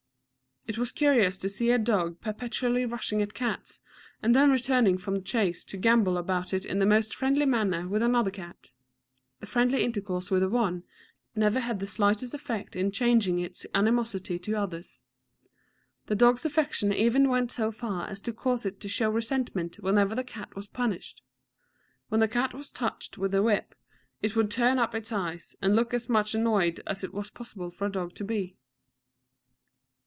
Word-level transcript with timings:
It 0.67 0.77
was 0.77 0.91
curious 0.91 1.37
to 1.37 1.49
see 1.49 1.71
a 1.71 1.79
dog 1.79 2.21
perpetually 2.21 2.85
rushing 2.85 3.19
at 3.23 3.33
cats, 3.33 3.79
and 4.21 4.35
then 4.35 4.51
returning 4.51 4.99
from 4.99 5.15
the 5.15 5.21
chase 5.21 5.63
to 5.65 5.75
gambol 5.75 6.19
about 6.19 6.53
in 6.53 6.77
the 6.77 6.85
most 6.85 7.15
friendly 7.15 7.47
manner 7.47 7.87
with 7.87 8.03
another 8.03 8.29
cat. 8.29 8.69
The 9.39 9.47
friendly 9.47 9.83
intercourse 9.83 10.29
with 10.29 10.43
the 10.43 10.49
one 10.49 10.83
never 11.35 11.59
had 11.61 11.79
the 11.79 11.87
slightest 11.87 12.35
effect 12.35 12.75
in 12.75 12.91
changing 12.91 13.39
its 13.39 13.65
animosity 13.73 14.37
to 14.37 14.53
others. 14.55 15.01
The 16.05 16.15
dog's 16.15 16.45
affection 16.45 16.93
even 16.93 17.27
went 17.27 17.51
so 17.51 17.71
far 17.71 18.07
as 18.07 18.21
to 18.21 18.31
cause 18.31 18.63
it 18.63 18.79
to 18.81 18.87
show 18.87 19.09
resentment 19.09 19.77
whenever 19.77 20.13
the 20.13 20.23
cat 20.23 20.55
was 20.55 20.67
punished. 20.67 21.23
When 22.09 22.19
the 22.21 22.27
cat 22.29 22.53
was 22.53 22.69
touched 22.71 23.17
with 23.17 23.31
the 23.31 23.41
whip, 23.41 23.73
it 24.21 24.35
would 24.35 24.51
turn 24.51 24.77
up 24.77 24.93
its 24.93 25.11
eyes, 25.11 25.55
and 25.59 25.75
look 25.75 25.91
as 25.91 26.07
much 26.07 26.35
annoyed 26.35 26.81
as 26.85 27.03
it 27.03 27.15
was 27.15 27.31
possible 27.31 27.71
for 27.71 27.87
a 27.87 27.91
dog 27.91 28.13
to 28.13 28.23
be. 28.23 28.55